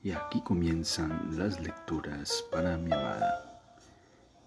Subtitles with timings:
[0.00, 3.60] Y aquí comienzan las lecturas para mi amada.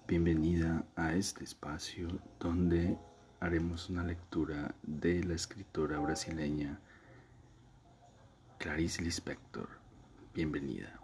[0.08, 2.08] Bienvenida a este espacio
[2.39, 2.98] donde
[3.42, 6.79] haremos una lectura de la escritora brasileña
[8.59, 9.68] Clarice Lispector.
[10.34, 10.98] Bienvenida.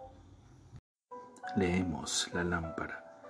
[1.57, 3.21] Leemos La lámpara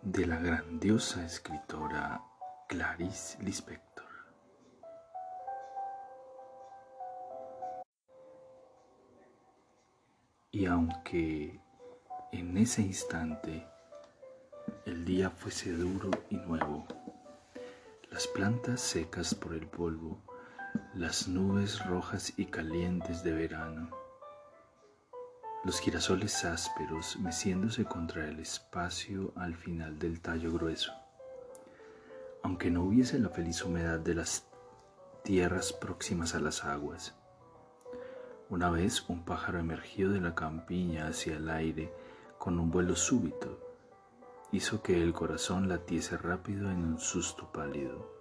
[0.00, 2.22] de la grandiosa escritora
[2.68, 4.09] Clarice Lispector.
[10.52, 11.60] Y aunque
[12.32, 13.64] en ese instante
[14.84, 16.88] el día fuese duro y nuevo,
[18.10, 20.20] las plantas secas por el polvo,
[20.92, 23.90] las nubes rojas y calientes de verano,
[25.62, 30.92] los girasoles ásperos meciéndose contra el espacio al final del tallo grueso,
[32.42, 34.48] aunque no hubiese la feliz humedad de las
[35.22, 37.14] tierras próximas a las aguas,
[38.50, 41.94] una vez un pájaro emergió de la campiña hacia el aire
[42.36, 43.60] con un vuelo súbito.
[44.50, 48.12] Hizo que el corazón latiese rápido en un susto pálido.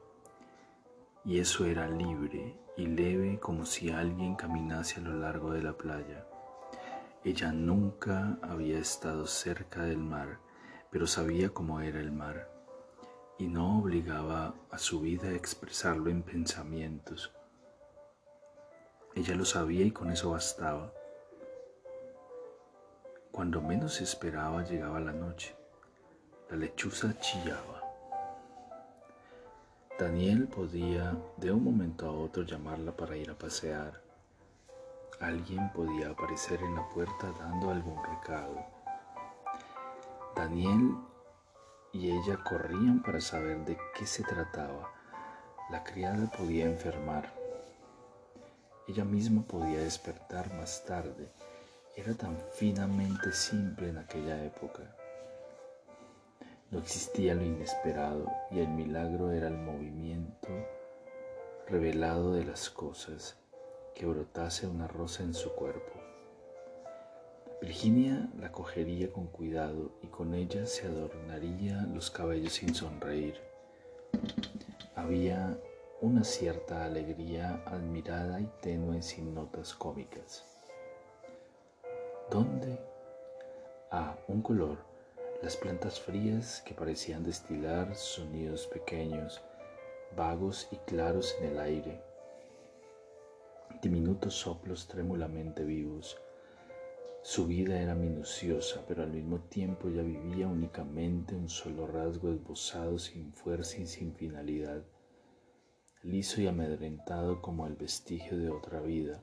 [1.26, 5.74] Y eso era libre y leve como si alguien caminase a lo largo de la
[5.74, 6.28] playa.
[7.24, 10.38] Ella nunca había estado cerca del mar,
[10.92, 12.52] pero sabía cómo era el mar,
[13.40, 17.34] y no obligaba a su vida a expresarlo en pensamientos
[19.16, 20.92] ella lo sabía y con eso bastaba.
[23.32, 25.56] Cuando menos esperaba llegaba la noche.
[26.50, 27.82] La lechuza chillaba.
[30.00, 34.02] Daniel podía de un momento a otro llamarla para ir a pasear.
[35.20, 38.66] Alguien podía aparecer en la puerta dando algún recado.
[40.36, 40.96] Daniel
[41.92, 44.92] y ella corrían para saber de qué se trataba.
[45.70, 47.39] La criada podía enfermar.
[48.90, 51.30] Ella misma podía despertar más tarde.
[51.96, 54.82] Era tan finamente simple en aquella época.
[56.72, 60.48] No existía lo inesperado y el milagro era el movimiento
[61.68, 63.38] revelado de las cosas,
[63.94, 65.94] que brotase una rosa en su cuerpo.
[67.62, 73.36] Virginia la cogería con cuidado y con ella se adornaría los cabellos sin sonreír.
[74.96, 75.60] Había
[76.02, 80.46] una cierta alegría admirada y tenue sin notas cómicas.
[82.32, 82.80] ¿Dónde?
[83.92, 84.78] Ah, un color,
[85.44, 89.42] las plantas frías que parecían destilar sonidos pequeños,
[90.16, 92.02] vagos y claros en el aire,
[93.82, 96.18] diminutos soplos trémulamente vivos.
[97.24, 102.98] Su vida era minuciosa, pero al mismo tiempo ya vivía únicamente un solo rasgo esbozado
[103.00, 104.82] sin fuerza y sin finalidad
[106.04, 109.22] liso y amedrentado como el vestigio de otra vida,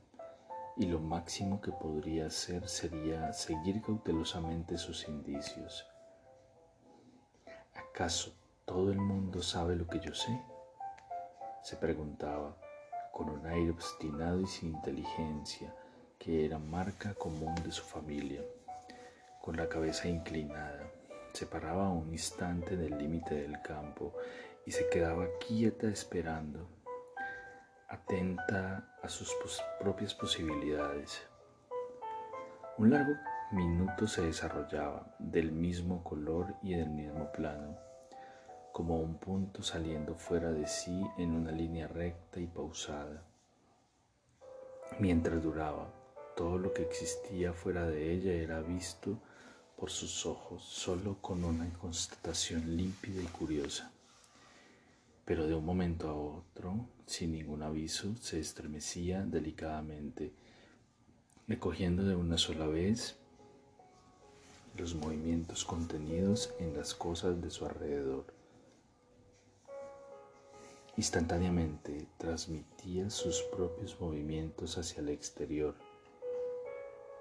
[0.75, 5.87] y lo máximo que podría hacer sería seguir cautelosamente sus indicios.
[7.73, 8.31] ¿Acaso
[8.65, 10.39] todo el mundo sabe lo que yo sé?
[11.63, 12.55] se preguntaba,
[13.11, 15.73] con un aire obstinado y sin inteligencia,
[16.17, 18.41] que era marca común de su familia.
[19.41, 20.89] Con la cabeza inclinada,
[21.33, 24.13] se paraba un instante del límite del campo
[24.67, 26.67] y se quedaba quieta esperando,
[27.87, 29.33] atenta a sus
[29.79, 31.25] propias posibilidades.
[32.77, 33.13] Un largo
[33.53, 37.77] minuto se desarrollaba del mismo color y del mismo plano,
[38.73, 43.23] como un punto saliendo fuera de sí en una línea recta y pausada.
[44.99, 45.93] Mientras duraba,
[46.35, 49.17] todo lo que existía fuera de ella era visto
[49.77, 53.93] por sus ojos solo con una constatación límpida y curiosa
[55.27, 60.31] pero de un momento a otro, sin ningún aviso, se estremecía delicadamente,
[61.49, 63.17] recogiendo de una sola vez
[64.77, 68.33] los movimientos contenidos en las cosas de su alrededor.
[70.95, 75.75] Instantáneamente transmitía sus propios movimientos hacia el exterior,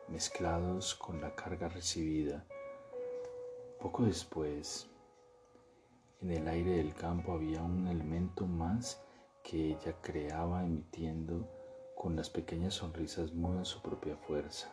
[0.07, 2.47] mezclados con la carga recibida.
[3.81, 4.87] Poco después,
[6.21, 9.03] en el aire del campo había un elemento más
[9.43, 11.49] que ella creaba emitiendo
[11.95, 14.69] con las pequeñas sonrisas mudas su propia fuerza.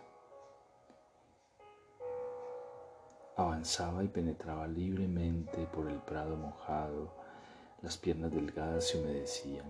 [3.35, 7.13] Avanzaba y penetraba libremente por el prado mojado,
[7.81, 9.65] las piernas delgadas se humedecían.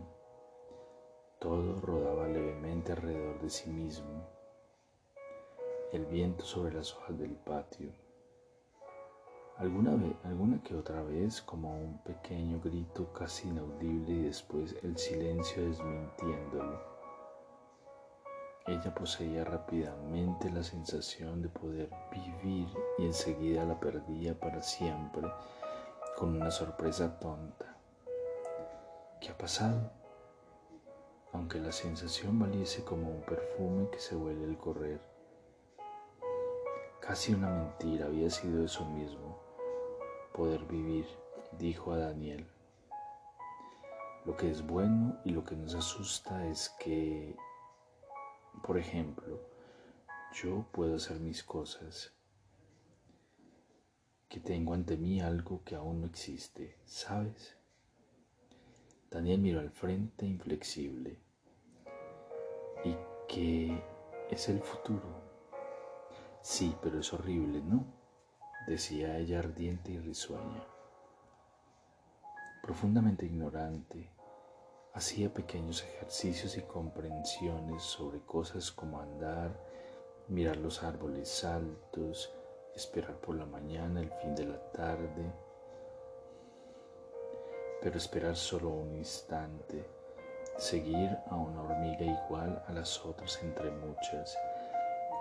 [1.39, 4.27] Todo rodaba levemente alrededor de sí mismo.
[5.91, 8.02] El viento sobre las hojas del patio
[9.57, 14.97] Alguna, vez, alguna que otra vez como un pequeño grito casi inaudible y después el
[14.97, 16.81] silencio desmintiéndolo.
[18.65, 22.67] ella poseía rápidamente la sensación de poder vivir
[22.97, 25.31] y enseguida la perdía para siempre
[26.17, 27.77] con una sorpresa tonta.
[29.21, 29.91] ¿Qué ha pasado?
[31.31, 34.99] Aunque la sensación valiese como un perfume que se huele al correr.
[37.01, 39.22] Casi una mentira había sido eso mismo,
[40.33, 41.05] poder vivir,
[41.59, 42.47] dijo a Daniel.
[44.25, 47.35] Lo que es bueno y lo que nos asusta es que,
[48.63, 49.39] por ejemplo,
[50.33, 52.13] yo puedo hacer mis cosas,
[54.27, 57.55] que tengo ante mí algo que aún no existe, ¿sabes?
[59.11, 61.19] Daniel miró al frente inflexible
[62.83, 62.95] y
[63.27, 63.79] que
[64.31, 65.21] es el futuro.
[66.41, 68.02] Sí, pero es horrible, ¿no?
[68.67, 70.63] Decía ella ardiente y risueña.
[72.61, 74.09] Profundamente ignorante,
[74.93, 79.51] hacía pequeños ejercicios y comprensiones sobre cosas como andar,
[80.29, 82.33] mirar los árboles altos,
[82.73, 85.33] esperar por la mañana, el fin de la tarde,
[87.81, 89.85] pero esperar solo un instante,
[90.57, 94.37] seguir a una hormiga igual a las otras entre muchas,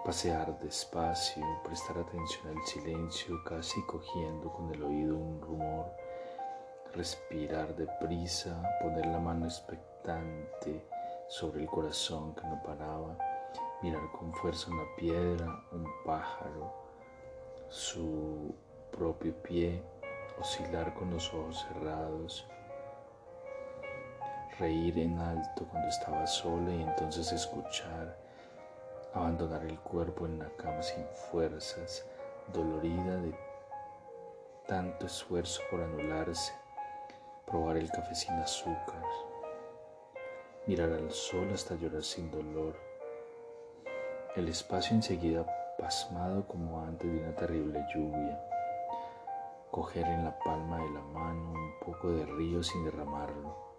[0.04, 5.86] pasear despacio, prestar atención al silencio, casi cogiendo con el oído un rumor,
[6.92, 10.84] respirar deprisa, poner la mano expectante
[11.28, 13.16] sobre el corazón que no paraba,
[13.80, 16.72] mirar con fuerza una piedra, un pájaro,
[17.68, 18.52] su
[18.90, 19.82] propio pie,
[20.38, 22.46] oscilar con los ojos cerrados,
[24.58, 28.18] reír en alto cuando estaba sola y entonces escuchar,
[29.14, 32.06] abandonar el cuerpo en la cama sin fuerzas,
[32.52, 33.34] dolorida de
[34.66, 36.52] tanto esfuerzo por anularse,
[37.46, 39.02] probar el café sin azúcar,
[40.66, 42.74] mirar al sol hasta llorar sin dolor,
[44.36, 45.44] el espacio enseguida
[45.78, 48.40] pasmado como antes de una terrible lluvia,
[49.70, 53.71] coger en la palma de la mano un poco de río sin derramarlo,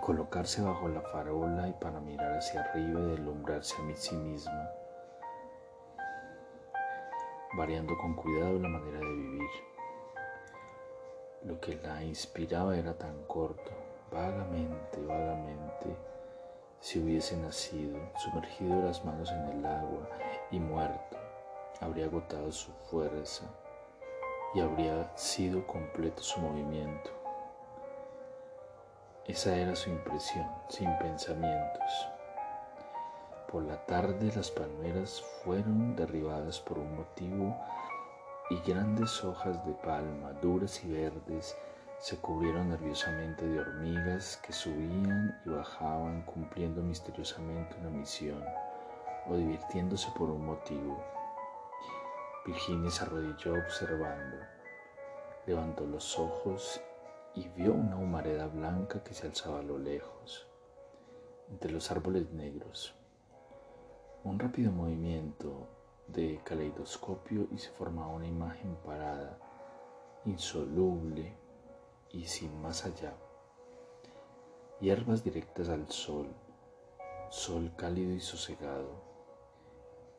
[0.00, 4.70] colocarse bajo la farola y para mirar hacia arriba y deslumbrarse a sí misma,
[7.56, 9.50] variando con cuidado la manera de vivir.
[11.44, 13.70] Lo que la inspiraba era tan corto,
[14.10, 15.96] vagamente, vagamente,
[16.80, 20.08] si hubiese nacido, sumergido las manos en el agua
[20.50, 21.16] y muerto,
[21.80, 23.44] habría agotado su fuerza
[24.54, 27.17] y habría sido completo su movimiento.
[29.28, 32.08] Esa era su impresión, sin pensamientos.
[33.52, 37.54] Por la tarde las palmeras fueron derribadas por un motivo
[38.48, 41.54] y grandes hojas de palma, duras y verdes,
[41.98, 48.42] se cubrieron nerviosamente de hormigas que subían y bajaban cumpliendo misteriosamente una misión
[49.28, 51.04] o divirtiéndose por un motivo.
[52.46, 54.38] Virginia se arrodilló observando,
[55.44, 56.80] levantó los ojos
[57.34, 60.46] y vio una humareda blanca que se alzaba a lo lejos,
[61.50, 62.94] entre los árboles negros.
[64.24, 65.68] Un rápido movimiento
[66.08, 69.38] de caleidoscopio y se formaba una imagen parada,
[70.24, 71.36] insoluble
[72.10, 73.14] y sin más allá.
[74.80, 76.28] Hierbas directas al sol,
[77.30, 79.02] sol cálido y sosegado,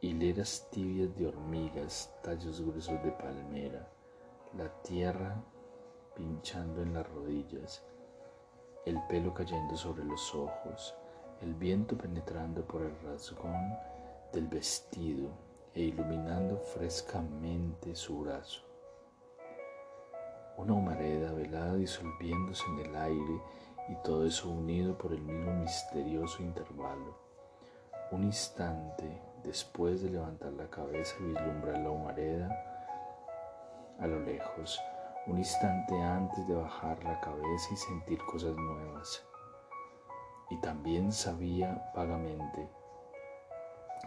[0.02, 3.90] hileras tibias de hormigas, tallos gruesos de palmera,
[4.56, 5.44] la tierra
[6.20, 7.82] pinchando en las rodillas,
[8.86, 10.94] el pelo cayendo sobre los ojos,
[11.42, 13.74] el viento penetrando por el rasgón
[14.34, 15.30] del vestido
[15.74, 18.62] e iluminando frescamente su brazo.
[20.58, 23.42] Una humareda velada disolviéndose en el aire
[23.88, 27.18] y todo eso unido por el mismo misterioso intervalo.
[28.12, 32.66] Un instante después de levantar la cabeza vislumbrar la humareda
[34.00, 34.82] a lo lejos,
[35.30, 39.24] un instante antes de bajar la cabeza y sentir cosas nuevas.
[40.50, 42.68] Y también sabía vagamente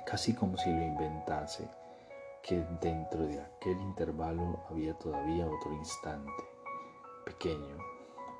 [0.05, 1.69] casi como si lo inventase,
[2.43, 6.43] que dentro de aquel intervalo había todavía otro instante,
[7.25, 7.79] pequeño,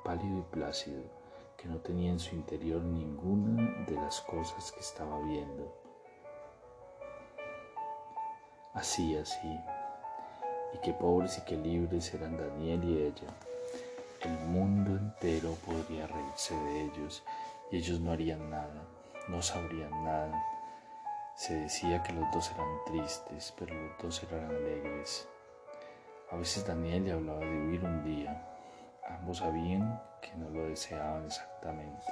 [0.03, 1.03] pálido y plácido,
[1.57, 5.73] que no tenía en su interior ninguna de las cosas que estaba viendo.
[8.73, 9.59] Así, así,
[10.73, 13.33] y qué pobres y qué libres eran Daniel y ella.
[14.21, 17.23] El mundo entero podría reírse de ellos
[17.71, 18.83] y ellos no harían nada,
[19.27, 20.53] no sabrían nada
[21.35, 25.27] se decía que los dos eran tristes, pero los dos eran alegres.
[26.29, 28.49] A veces Daniel le hablaba de huir un día.
[29.09, 32.05] Ambos sabían que no lo deseaban exactamente.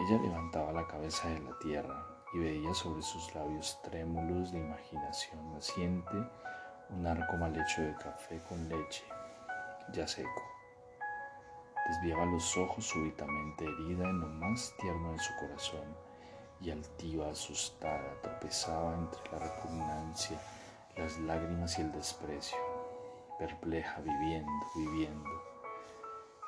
[0.00, 5.52] Ella levantaba la cabeza de la tierra y veía sobre sus labios trémulos de imaginación
[5.52, 6.16] naciente
[6.90, 9.04] un arco mal hecho de café con leche,
[9.92, 10.42] ya seco.
[11.88, 15.96] Desviaba los ojos súbitamente herida en lo más tierno de su corazón
[16.60, 20.38] y altiva, asustada, tropezaba entre la repugnancia,
[20.96, 22.58] las lágrimas y el desprecio,
[23.38, 25.30] perpleja, viviendo, viviendo.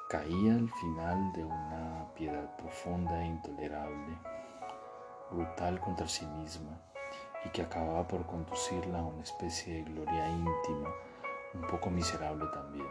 [0.08, 4.18] Caía al final de una piedad profunda e intolerable,
[5.30, 6.80] brutal contra sí misma,
[7.48, 10.94] y que acababa por conducirla a una especie de gloria íntima,
[11.54, 12.88] un poco miserable también.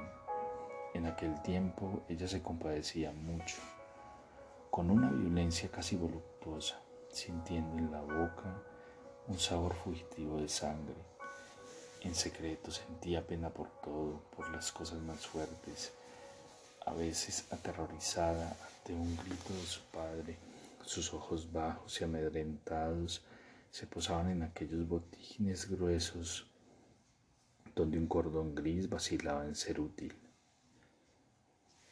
[0.95, 3.57] En aquel tiempo ella se compadecía mucho,
[4.71, 8.63] con una violencia casi voluptuosa sintiendo en la boca
[9.27, 10.95] un sabor fugitivo de sangre.
[12.01, 15.91] En secreto sentía pena por todo, por las cosas más fuertes,
[16.85, 20.37] a veces aterrorizada ante un grito de su padre.
[20.85, 23.21] Sus ojos bajos y amedrentados
[23.69, 26.49] se posaban en aquellos botines gruesos
[27.75, 30.15] donde un cordón gris vacilaba en ser útil.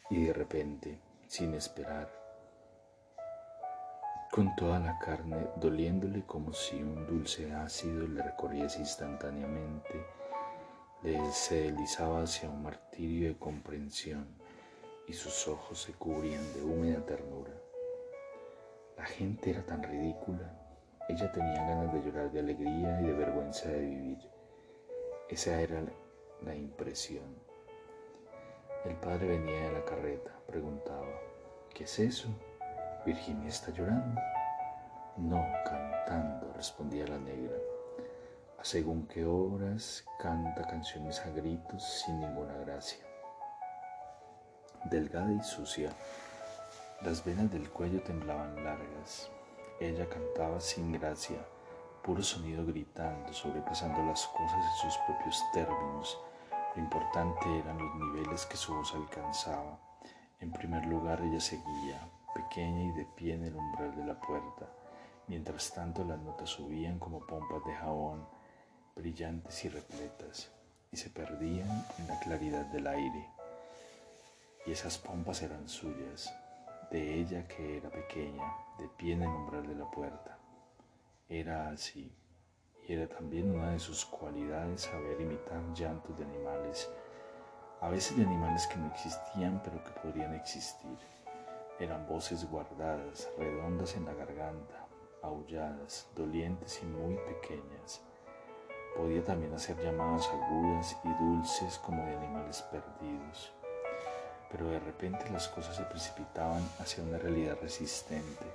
[0.10, 2.12] Y de repente, sin esperar,
[4.32, 10.05] con toda la carne, doliéndole como si un dulce ácido le recorriese instantáneamente,
[11.03, 14.27] le se deslizaba hacia un martirio de comprensión
[15.08, 17.53] y sus ojos se cubrían de húmeda ternura.
[18.98, 20.64] La gente era tan ridícula,
[21.07, 24.17] ella tenía ganas de llorar de alegría y de vergüenza de vivir.
[25.29, 25.83] Esa era
[26.41, 27.35] la impresión.
[28.85, 31.07] El padre venía de la carreta, preguntaba,
[31.74, 32.29] ¿qué es eso?
[33.05, 34.19] Virginia está llorando.
[35.17, 37.55] No, cantando, respondía la negra.
[38.59, 43.05] A según qué horas canta canciones a gritos sin ninguna gracia.
[44.85, 45.91] Delgada y sucia,
[47.01, 49.29] las venas del cuello temblaban largas.
[49.79, 51.46] Ella cantaba sin gracia,
[52.01, 56.17] puro sonido gritando, sobrepasando las cosas en sus propios términos.
[56.75, 59.77] Lo importante eran los niveles que su voz alcanzaba.
[60.39, 64.65] En primer lugar, ella seguía, pequeña y de pie en el umbral de la puerta.
[65.27, 68.25] Mientras tanto las notas subían como pompas de jabón,
[68.96, 70.51] brillantes y repletas,
[70.91, 73.29] y se perdían en la claridad del aire.
[74.65, 76.34] Y esas pompas eran suyas,
[76.96, 80.38] de ella que era pequeña, de pie en el umbral de la puerta.
[81.28, 82.10] Era así,
[82.88, 86.90] y era también una de sus cualidades saber imitar llantos de animales,
[87.82, 90.98] a veces de animales que no existían pero que podrían existir
[91.80, 94.88] eran voces guardadas, redondas en la garganta,
[95.22, 98.02] aulladas, dolientes y muy pequeñas.
[98.96, 103.54] Podía también hacer llamadas agudas y dulces como de animales perdidos.
[104.52, 108.46] Pero de repente las cosas se precipitaban hacia una realidad resistente.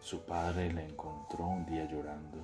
[0.00, 2.38] Su padre la encontró un día llorando.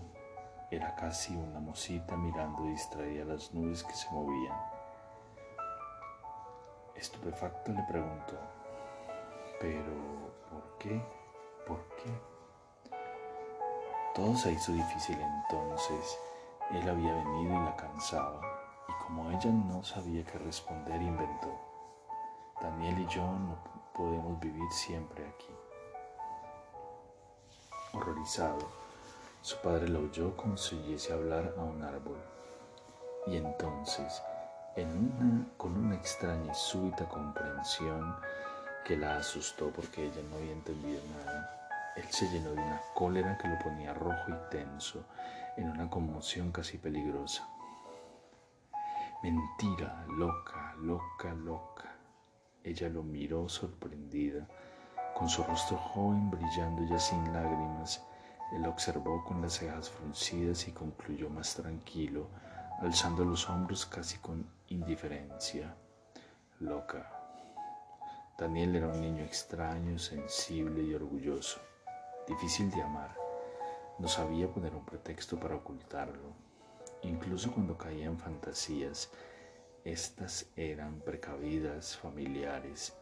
[0.71, 4.57] Era casi una mosita mirando distraída las nubes que se movían.
[6.95, 8.39] Estupefacto le preguntó,
[9.61, 9.93] pero,
[10.51, 11.03] ¿por qué?
[11.67, 12.11] ¿Por qué?
[14.15, 16.19] Todo se hizo difícil entonces.
[16.71, 18.41] Él había venido y la cansaba,
[18.89, 21.70] y como ella no sabía qué responder, inventó.
[22.61, 23.57] Daniel y yo no
[23.95, 25.49] podemos vivir siempre aquí.
[27.93, 28.59] Horrorizado,
[29.43, 32.19] su padre la oyó como si oyese hablar a un árbol.
[33.27, 34.23] Y entonces,
[35.57, 38.17] con una extraña y súbita comprensión,
[38.85, 41.93] que la asustó porque ella no había entendido nada.
[41.97, 45.05] Él se llenó de una cólera que lo ponía rojo y tenso,
[45.57, 47.47] en una conmoción casi peligrosa.
[49.23, 52.00] Mentira, loca, loca, loca.
[52.63, 54.47] Ella lo miró sorprendida,
[55.15, 58.03] con su rostro joven brillando ya sin lágrimas.
[58.53, 62.29] Él observó con las cejas fruncidas y concluyó más tranquilo,
[62.81, 65.75] alzando los hombros casi con indiferencia.
[66.59, 67.11] Loca.
[68.39, 71.61] Daniel era un niño extraño, sensible y orgulloso,
[72.27, 73.15] difícil de amar.
[73.99, 76.35] No sabía poner un pretexto para ocultarlo.
[77.03, 79.11] Incluso cuando caía en fantasías,
[79.85, 82.97] estas eran precavidas, familiares.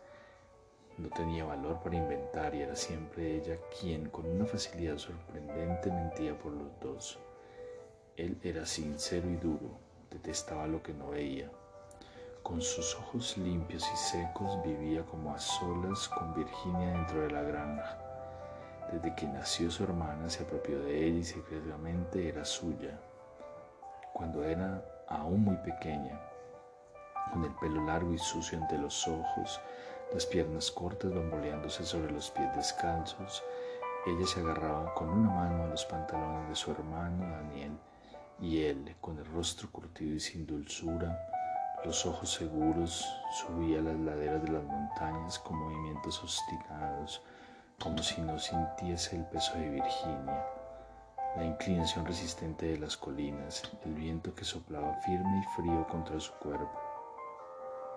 [0.96, 6.36] No tenía valor para inventar y era siempre ella quien, con una facilidad sorprendente, mentía
[6.38, 7.18] por los dos.
[8.16, 9.78] Él era sincero y duro,
[10.10, 11.50] detestaba lo que no veía
[12.48, 17.42] con sus ojos limpios y secos vivía como a solas con Virginia dentro de la
[17.42, 17.98] granja.
[18.90, 22.98] Desde que nació su hermana se apropió de ella y secretamente era suya.
[24.14, 26.18] Cuando era aún muy pequeña,
[27.30, 29.60] con el pelo largo y sucio ante los ojos,
[30.12, 33.42] las piernas cortas bamboleándose sobre los pies descalzos,
[34.06, 37.72] Ella se agarraba con una mano a los pantalones de su hermano Daniel
[38.40, 41.18] y él, con el rostro curtido y sin dulzura,
[41.84, 47.22] los ojos seguros, subía las laderas de las montañas con movimientos obstinados,
[47.78, 50.44] como si no sintiese el peso de Virginia,
[51.36, 56.32] la inclinación resistente de las colinas, el viento que soplaba firme y frío contra su
[56.34, 56.87] cuerpo.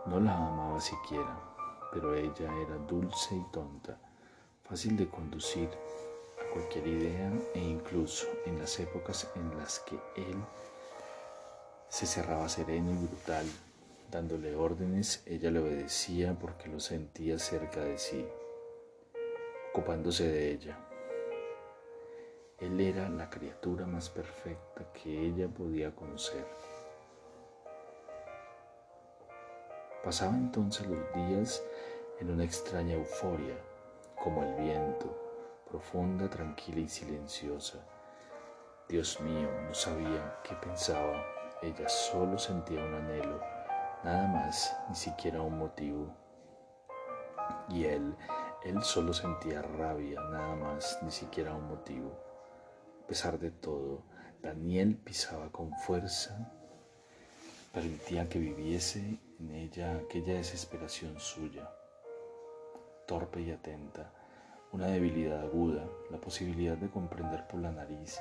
[0.05, 1.37] No la amaba siquiera,
[1.91, 3.97] pero ella era dulce y tonta,
[4.63, 5.69] fácil de conducir
[6.39, 10.37] a cualquier idea e incluso en las épocas en las que él
[11.87, 13.45] se cerraba sereno y brutal,
[14.09, 18.25] dándole órdenes, ella le obedecía porque lo sentía cerca de sí
[19.71, 20.77] ocupándose de ella.
[22.59, 26.45] Él era la criatura más perfecta que ella podía conocer.
[30.03, 31.63] Pasaba entonces los días
[32.19, 33.55] en una extraña euforia,
[34.15, 35.15] como el viento,
[35.69, 37.79] profunda, tranquila y silenciosa.
[38.89, 41.23] Dios mío, no sabía qué pensaba,
[41.61, 43.39] ella solo sentía un anhelo,
[44.03, 46.13] nada más, ni siquiera un motivo.
[47.69, 48.15] Y él
[48.63, 52.11] él solo sentía rabia, nada más, ni siquiera un motivo.
[53.03, 54.03] A pesar de todo,
[54.39, 56.51] Daniel pisaba con fuerza,
[57.73, 61.67] permitía que viviese en ella aquella desesperación suya,
[63.07, 64.13] torpe y atenta,
[64.71, 68.19] una debilidad aguda, la posibilidad de comprender por la nariz,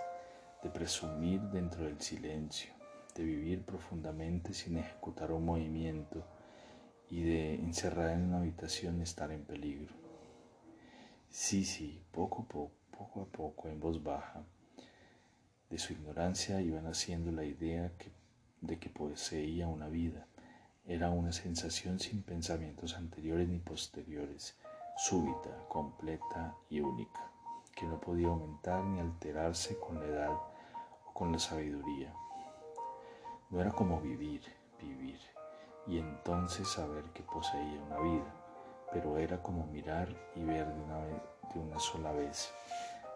[0.62, 2.72] de presumir dentro del silencio,
[3.14, 6.24] de vivir profundamente sin ejecutar un movimiento
[7.10, 9.92] y de encerrar en una habitación estar en peligro.
[11.28, 14.42] Sí, sí, poco poco, poco a poco, en voz baja.
[15.68, 17.92] De su ignorancia iba naciendo la idea
[18.62, 20.26] de que poseía una vida.
[20.87, 24.56] Era una sensación sin pensamientos anteriores ni posteriores,
[24.96, 27.30] súbita, completa y única,
[27.75, 30.32] que no podía aumentar ni alterarse con la edad
[31.06, 32.12] o con la sabiduría.
[33.50, 34.42] No era como vivir,
[34.80, 35.19] vivir,
[35.86, 38.40] y entonces saber que poseía una vida
[38.93, 40.99] pero era como mirar y ver de una,
[41.54, 42.52] de una sola vez.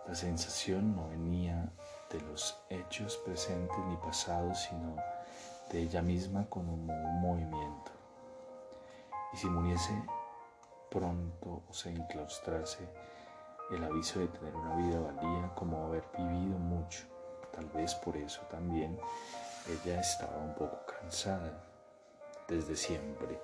[0.07, 1.73] La sensación no venía
[2.11, 4.97] de los hechos presentes ni pasados, sino
[5.71, 6.87] de ella misma como un
[7.21, 7.93] movimiento.
[9.33, 9.93] Y si muriese
[10.91, 12.89] pronto o se enclaustrase,
[13.71, 17.05] el aviso de tener una vida valía como haber vivido mucho.
[17.53, 18.99] Tal vez por eso también
[19.85, 21.65] ella estaba un poco cansada
[22.49, 23.41] desde siempre.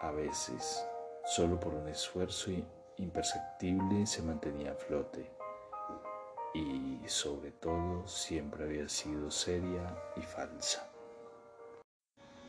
[0.00, 0.84] A veces
[1.28, 2.50] Solo por un esfuerzo
[2.96, 5.30] imperceptible se mantenía a flote
[6.54, 10.90] y sobre todo siempre había sido seria y falsa.